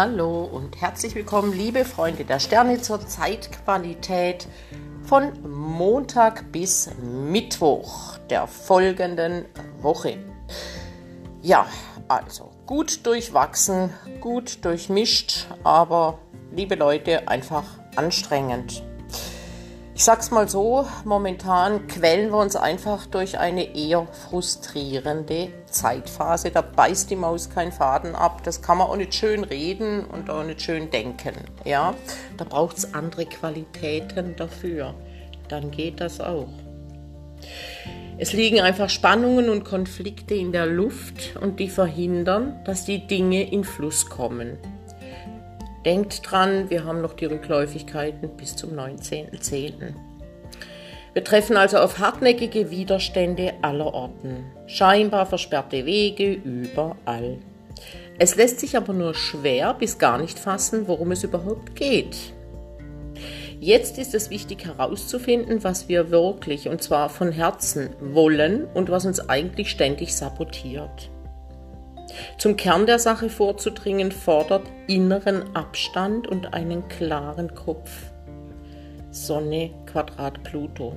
[0.00, 4.46] Hallo und herzlich willkommen, liebe Freunde der Sterne zur Zeitqualität
[5.02, 9.46] von Montag bis Mittwoch der folgenden
[9.80, 10.18] Woche.
[11.42, 11.66] Ja,
[12.06, 13.90] also gut durchwachsen,
[14.20, 16.20] gut durchmischt, aber
[16.52, 17.64] liebe Leute, einfach
[17.96, 18.84] anstrengend.
[19.98, 26.52] Ich sag's mal so, momentan quälen wir uns einfach durch eine eher frustrierende Zeitphase.
[26.52, 28.44] Da beißt die Maus keinen Faden ab.
[28.44, 31.34] Das kann man auch nicht schön reden und auch nicht schön denken.
[31.64, 31.96] Ja,
[32.36, 34.94] da braucht es andere Qualitäten dafür.
[35.48, 36.46] Dann geht das auch.
[38.18, 43.50] Es liegen einfach Spannungen und Konflikte in der Luft und die verhindern, dass die Dinge
[43.50, 44.58] in Fluss kommen.
[45.88, 49.94] Denkt dran, wir haben noch die Rückläufigkeiten bis zum 19.10.
[51.14, 57.38] Wir treffen also auf hartnäckige Widerstände aller Orten, scheinbar versperrte Wege überall.
[58.18, 62.34] Es lässt sich aber nur schwer bis gar nicht fassen, worum es überhaupt geht.
[63.58, 69.06] Jetzt ist es wichtig herauszufinden, was wir wirklich, und zwar von Herzen, wollen und was
[69.06, 71.08] uns eigentlich ständig sabotiert.
[72.38, 77.90] Zum Kern der Sache vorzudringen fordert inneren Abstand und einen klaren Kopf.
[79.10, 80.96] Sonne Quadrat Pluto.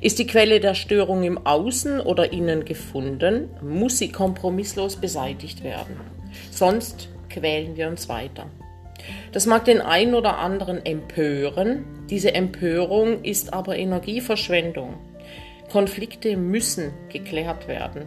[0.00, 6.00] Ist die Quelle der Störung im Außen oder Innen gefunden, muss sie kompromisslos beseitigt werden.
[6.50, 8.46] Sonst quälen wir uns weiter.
[9.32, 14.94] Das mag den einen oder anderen empören, diese Empörung ist aber Energieverschwendung.
[15.70, 18.06] Konflikte müssen geklärt werden.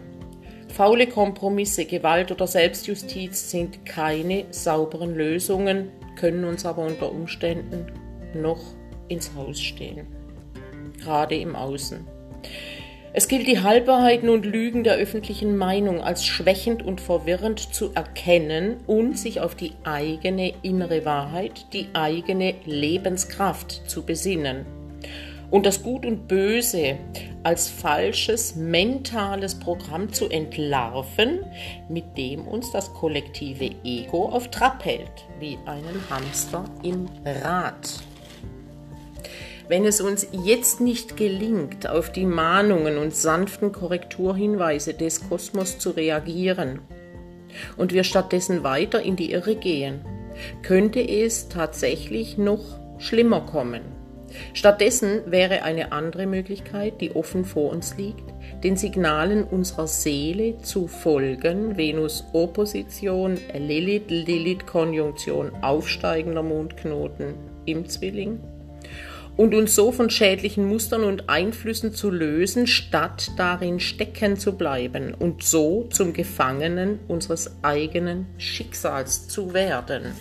[0.72, 7.88] Faule Kompromisse, Gewalt oder Selbstjustiz sind keine sauberen Lösungen, können uns aber unter Umständen
[8.34, 8.62] noch
[9.10, 10.08] ins Haus stehen,
[11.00, 12.08] gerade im Außen.
[13.14, 18.78] Es gilt die Halbwahrheiten und Lügen der öffentlichen Meinung als schwächend und verwirrend zu erkennen
[18.88, 24.66] und sich auf die eigene innere Wahrheit, die eigene Lebenskraft zu besinnen
[25.52, 26.98] und das Gut und Böse
[27.44, 31.40] als falsches mentales Programm zu entlarven,
[31.90, 38.02] mit dem uns das kollektive Ego auf Trab hält, wie einen Hamster im Rad.
[39.68, 45.92] Wenn es uns jetzt nicht gelingt, auf die Mahnungen und sanften Korrekturhinweise des Kosmos zu
[45.92, 46.80] reagieren
[47.78, 50.02] und wir stattdessen weiter in die Irre gehen,
[50.62, 52.64] könnte es tatsächlich noch
[52.98, 54.01] schlimmer kommen.
[54.54, 58.24] Stattdessen wäre eine andere Möglichkeit, die offen vor uns liegt,
[58.64, 67.34] den Signalen unserer Seele zu folgen, Venus Opposition, Lilith, Lilith Konjunktion, aufsteigender Mondknoten
[67.66, 68.40] im Zwilling
[69.38, 75.14] und uns so von schädlichen Mustern und Einflüssen zu lösen, statt darin stecken zu bleiben
[75.14, 80.14] und so zum Gefangenen unseres eigenen Schicksals zu werden.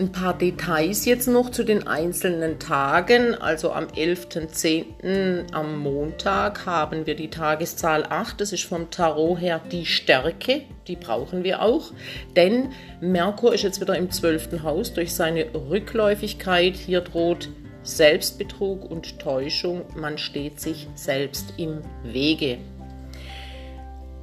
[0.00, 3.34] Ein paar Details jetzt noch zu den einzelnen Tagen.
[3.34, 5.52] Also am 11.10.
[5.52, 8.40] am Montag haben wir die Tageszahl 8.
[8.40, 10.62] Das ist vom Tarot her die Stärke.
[10.88, 11.92] Die brauchen wir auch.
[12.34, 12.70] Denn
[13.02, 14.62] Merkur ist jetzt wieder im 12.
[14.62, 16.76] Haus durch seine Rückläufigkeit.
[16.76, 17.50] Hier droht
[17.82, 19.82] Selbstbetrug und Täuschung.
[19.94, 22.56] Man steht sich selbst im Wege.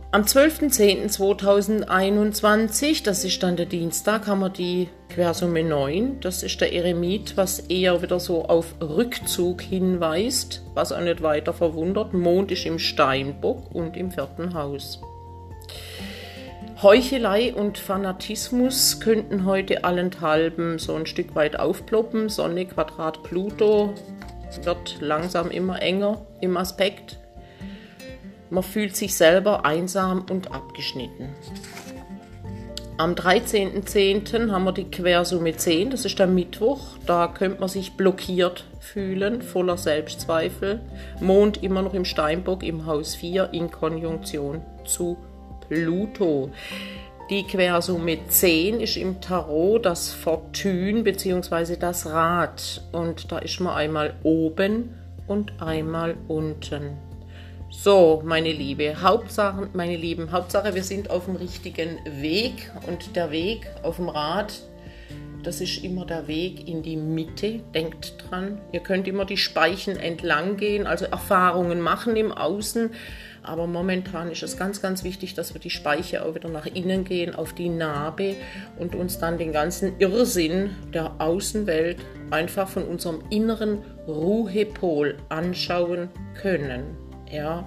[0.09, 6.19] Am 12.10.2021, das ist dann der Dienstag, haben wir die Quersumme 9.
[6.19, 11.53] Das ist der Eremit, was eher wieder so auf Rückzug hinweist, was auch nicht weiter
[11.53, 12.13] verwundert.
[12.13, 15.01] Mond ist im Steinbock und im vierten Haus.
[16.83, 22.29] Heuchelei und Fanatismus könnten heute allenthalben so ein Stück weit aufploppen.
[22.29, 23.95] Sonne, Quadrat, Pluto
[24.61, 27.17] wird langsam immer enger im Aspekt.
[28.51, 31.29] Man fühlt sich selber einsam und abgeschnitten.
[32.99, 34.49] Am 13.10.
[34.49, 36.97] haben wir die Quersumme 10, das ist der Mittwoch.
[37.05, 40.81] Da könnte man sich blockiert fühlen, voller Selbstzweifel.
[41.19, 45.15] Mond immer noch im Steinbock im Haus 4 in Konjunktion zu
[45.67, 46.49] Pluto.
[47.29, 51.75] Die Quersumme 10 ist im Tarot das Fortune bzw.
[51.75, 52.81] das Rad.
[52.93, 54.95] Und da ist man einmal oben
[55.27, 57.06] und einmal unten.
[57.69, 63.29] So, meine Liebe, Hauptsache, meine Lieben, Hauptsache, wir sind auf dem richtigen Weg und der
[63.29, 64.53] Weg auf dem Rad,
[65.43, 67.59] das ist immer der Weg in die Mitte.
[67.73, 72.89] Denkt dran, ihr könnt immer die Speichen entlang gehen, also Erfahrungen machen im Außen.
[73.43, 77.05] Aber momentan ist es ganz, ganz wichtig, dass wir die Speiche auch wieder nach innen
[77.05, 78.35] gehen, auf die Narbe
[78.77, 81.97] und uns dann den ganzen Irrsinn der Außenwelt
[82.29, 86.09] einfach von unserem inneren Ruhepol anschauen
[86.41, 87.06] können.
[87.31, 87.65] Ja?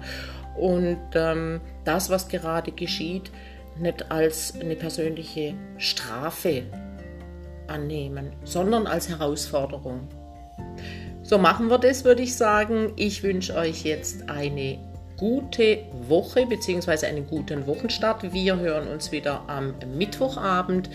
[0.57, 3.31] Und ähm, das, was gerade geschieht,
[3.79, 6.63] nicht als eine persönliche Strafe
[7.67, 10.07] annehmen, sondern als Herausforderung.
[11.23, 12.93] So machen wir das, würde ich sagen.
[12.97, 14.79] Ich wünsche euch jetzt eine
[15.17, 17.05] gute Woche bzw.
[17.05, 18.33] einen guten Wochenstart.
[18.33, 20.89] Wir hören uns wieder am Mittwochabend.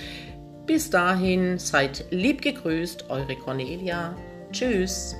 [0.66, 4.16] Bis dahin seid lieb gegrüßt, eure Cornelia.
[4.50, 5.14] Tschüss.